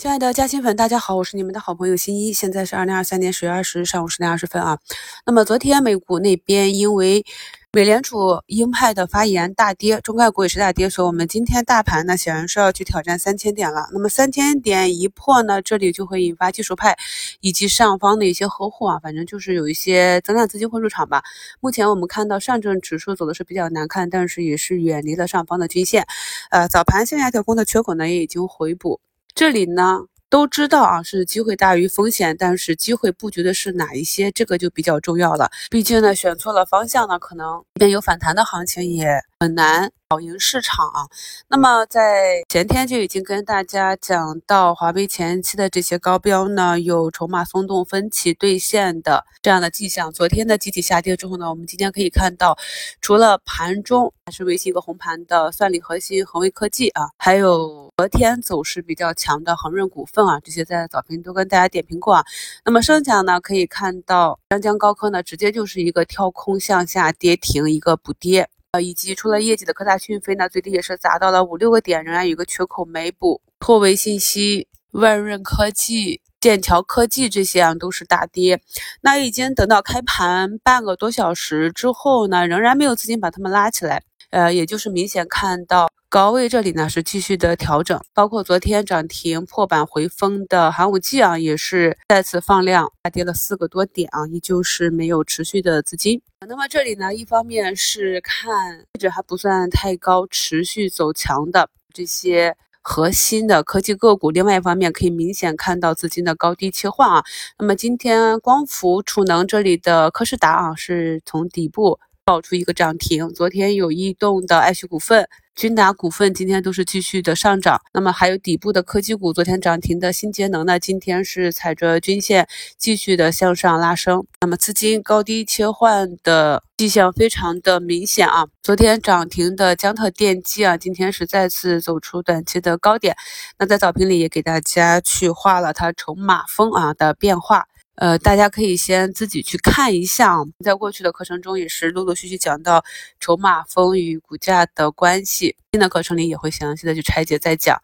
[0.00, 2.32] 亲爱的嘉兴粉，大家好，我是你们的好朋友新一。
[2.32, 4.78] 现在是二零二三年十月二十日上午十点二十分啊。
[5.26, 7.22] 那么昨天美股那边因为
[7.70, 13.90] 美联储鹰派的发言大跌，中概股也是大跌，所以我们今天大盘呢显然是要去挑战三千点了。
[13.92, 16.96] 那么三千点一破呢，这里就会引发技术派
[17.40, 21.22] 以及上方的一些呵护啊，反正就是有一些增量资金会入场吧。
[21.60, 26.06] 目前我们看到上证指数走的是比较难看，但是也是远离了上方的均线。
[26.50, 28.98] 呃，早盘向下跳空的缺口呢也已经回补。
[29.34, 35.50] 这里呢都知道啊，是机会大于风险，但是机会布局的是哪一些，这个就比较重要了。
[35.70, 39.08] 毕竟呢，选错了方向呢，可能这边有反弹的行情也
[39.38, 39.90] 很难。
[40.10, 41.06] 跑赢市场啊！
[41.46, 50.10] 那么在前天就已经跟大家讲到，华为前期的这些高标呢，有筹码松动、分歧兑现的这样的迹象。
[50.12, 52.58] 昨天的集体下跌之后呢，我们今天可以看到，
[53.00, 62.24] 除了盘中还是维系一个红盘的算力核心恒威科技啊，还有昨天走势比较强的恒润股份啊，这些在早评都跟大家点评过啊。
[62.64, 68.48] 那么剩下呢，可以看到张江高科呢，直接就是一个跳空向下跌停，一个补跌。
[68.70, 73.42] 呃，以及除了业绩的科大讯飞呢，最低也是砸到了五六个点，仍然有一个缺口没补。
[73.58, 78.62] 拓维信息、万润科技、剑桥科技这些啊都是大跌。
[79.02, 84.02] 那已经等到开盘半个多小时之后呢，仍然没有资金把它们拉起来。
[84.30, 85.88] 呃，也就是明显看到。
[86.08, 96.20] 高位这里呢是继续的调整，包括昨天涨停破板回封的寒武纪啊，也是再次放量，下跌了四个多点啊，依旧是没有持续的资金。
[96.48, 107.22] 那么这里呢，一方面是看位置还不算太高，持续走强的这些核心的科技个股；另外一方面可以明显看到资金的高低切换啊。
[107.56, 115.28] 那么今天光伏储能这里的科士达啊，是从底部爆出一个涨停，昨天有异动的爱旭股份。
[115.56, 122.48] 君达股份今天都是继续的上涨，那么还有底部的科技股，昨天涨停的新节能呢，今天是踩着均线
[122.78, 128.46] 继续的向上拉升，那么资金高低切换的迹象非常的明显啊。
[128.62, 133.14] 昨天涨停的江特电机啊，今天是再次走出短期的高点，
[133.58, 137.66] 那在早评里也给大家去画了它筹码峰啊的变化。
[138.00, 140.34] 呃，大家可以先自己去看一下，
[140.64, 142.82] 在过去的课程中也是陆陆续续讲到
[143.20, 147.78] 筹码峰与股价的关系，新的课程里也会详细的去拆解再讲。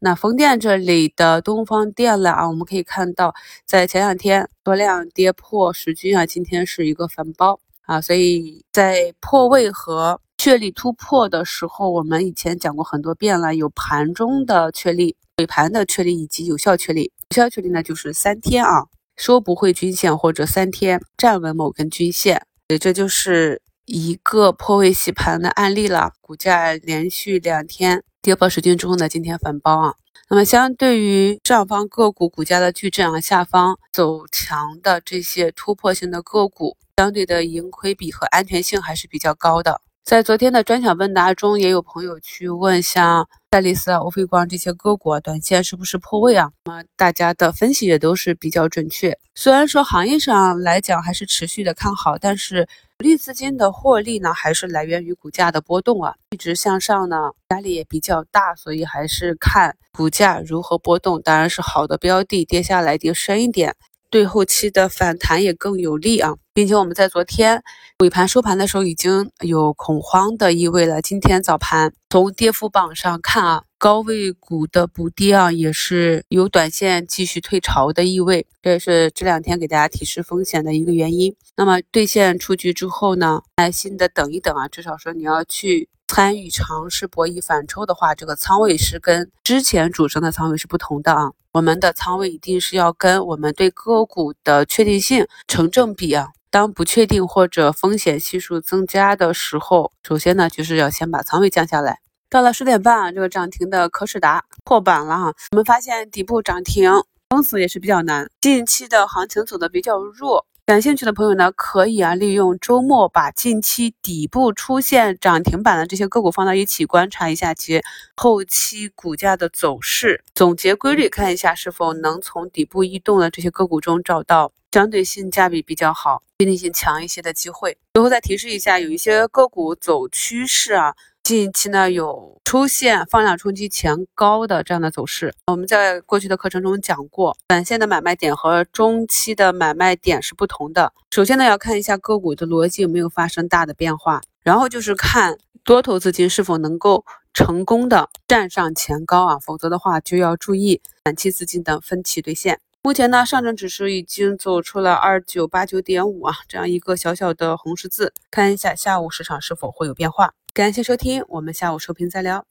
[0.00, 3.32] 那风电这里的东方电缆啊，我们可以看到，
[3.64, 17.12] 在前两天多量跌破十均啊，今天是一个反包啊，所以在破位和确立突破的时候，我们以前讲过很多遍了，有盘中的确立、尾盘的确立以及有效确立。
[17.30, 18.86] 有效确立呢，就是三天啊。
[19.20, 22.46] 收不回均线或者三天站稳某根均线，
[22.80, 26.12] 这就是一个破位洗盘的案例了。
[26.22, 29.94] 股价连续两天跌破十均之后呢，今天反包啊。
[30.30, 39.82] 那么相对于上方个股股价的巨震啊，下方走强的这些突破性的个股，相对的盈亏比和安全性还是比较高的。
[40.02, 46.50] 在昨天的专享问答中，也有朋友去问，像赛利斯啊、欧菲光这些个股啊，短线是不是破位啊？
[46.64, 49.16] 那么大家的分析也都是比较准确。
[49.36, 52.66] 虽然说行业上来讲还是持续的看好，但是
[52.98, 61.22] 主力资金的获利呢，还是来源于股价的波动啊，一直向上呢，压力也比较大，所以还是看股价如何波动。
[61.22, 63.76] 当然是好的标的跌下来跌深一点。
[64.10, 67.62] 对后期的反弹也更有利啊，并且我们在昨天
[68.00, 71.00] 尾盘收盘的时候已经有恐慌的意味了。
[71.00, 81.34] 今天早盘从跌幅榜上看啊，高位股的补跌啊，也是有短线继续退潮的意味，这也是这两天给大家提示风险的一个原因。
[81.56, 85.88] 那么兑现出局之后呢，耐心的等一等啊，至少说你要去。
[86.12, 91.30] 参与尝试博弈反抽的话，这个仓位是跟之前主升的仓位是不同的啊。
[91.52, 96.30] 我们的仓位一定是要跟我们对个股的确定性成正比啊。
[96.50, 102.00] 当不确定或者风险系数增加的时候，首先呢就是要先把仓位降下来。
[102.30, 105.34] 到了十点半啊，这个涨停的可士达破板了哈。
[105.50, 106.88] 我们发现底部涨停
[107.28, 110.46] 封死也是比较难，近期的行情走的比较弱。
[110.64, 117.82] 感兴趣的朋友呢，可以啊利用周末把近期底部出现涨停板的这些个股放到一起，观察一下其
[118.14, 127.76] 后期股价的走势，总结规律，看一下是否能从底部异动的这些个股中找到相对性价比比较好、确定性强一些的机会。
[127.94, 130.94] 最后再提示一下，有一些个股走趋势啊。
[131.22, 140.92] 近期呢有出现放量冲击前高的这样的走势，我们在过去的课程中讲过，短线的买卖点和中期的买卖点是不同的。
[141.10, 152.58] 首先呢要看一下个股的逻辑有没有发生大的变化，然后就是看多头资金是否能够成功的站上前高啊，否则的话就要注意短期资金的分歧兑现。
[152.82, 160.32] 目前呢，上证指数已经走出了二九八九点五啊这样一个小小的红十字，看一下下午市场是否会有变化。
[160.54, 162.46] 感谢收听，我们下午收评再聊。